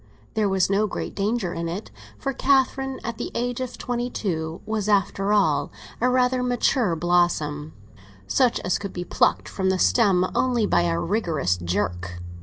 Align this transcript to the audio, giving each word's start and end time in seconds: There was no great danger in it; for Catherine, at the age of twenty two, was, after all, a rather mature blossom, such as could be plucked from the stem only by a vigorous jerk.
There 0.33 0.49
was 0.49 0.67
no 0.67 0.87
great 0.87 1.13
danger 1.13 1.53
in 1.53 1.69
it; 1.69 1.91
for 2.17 2.33
Catherine, 2.33 2.99
at 3.03 3.19
the 3.19 3.31
age 3.35 3.61
of 3.61 3.77
twenty 3.77 4.09
two, 4.09 4.59
was, 4.65 4.89
after 4.89 5.31
all, 5.31 5.71
a 6.01 6.09
rather 6.09 6.41
mature 6.41 6.95
blossom, 6.95 7.73
such 8.25 8.59
as 8.61 8.79
could 8.79 8.93
be 8.93 9.05
plucked 9.05 9.47
from 9.47 9.69
the 9.69 9.77
stem 9.77 10.25
only 10.33 10.65
by 10.65 10.81
a 10.81 10.99
vigorous 10.99 11.55
jerk. 11.55 12.19